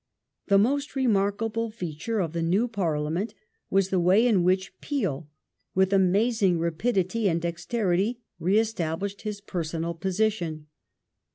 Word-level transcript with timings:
The 0.47 0.57
most 0.57 0.95
remarkable 0.95 1.69
feature 1.69 2.21
of 2.21 2.33
the 2.33 2.41
new 2.41 2.67
Parliament 2.67 3.35
was 3.69 3.89
the 3.89 3.99
way 3.99 4.25
in 4.25 4.41
which 4.43 4.73
Peel, 4.81 5.29
with 5.75 5.93
amazing 5.93 6.57
rapidity 6.57 7.29
and 7.29 7.39
dexterity, 7.39 8.19
re 8.39 8.57
established 8.57 9.21
his 9.21 9.41
personal 9.41 9.93
position. 9.93 10.65